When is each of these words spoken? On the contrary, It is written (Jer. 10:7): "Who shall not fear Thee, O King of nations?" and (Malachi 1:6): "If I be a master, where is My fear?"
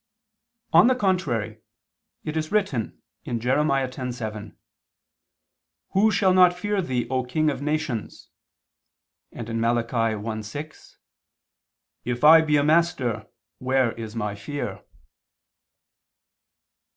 On 0.73 0.87
the 0.87 0.95
contrary, 0.95 1.59
It 2.23 2.35
is 2.35 2.51
written 2.51 3.03
(Jer. 3.23 3.37
10:7): 3.57 4.55
"Who 5.91 6.09
shall 6.09 6.33
not 6.33 6.57
fear 6.57 6.81
Thee, 6.81 7.05
O 7.11 7.23
King 7.23 7.51
of 7.51 7.61
nations?" 7.61 8.31
and 9.31 9.47
(Malachi 9.61 10.17
1:6): 10.17 10.95
"If 12.03 12.23
I 12.23 12.41
be 12.41 12.57
a 12.57 12.63
master, 12.63 13.27
where 13.59 13.91
is 13.91 14.15
My 14.15 14.33
fear?" 14.33 14.81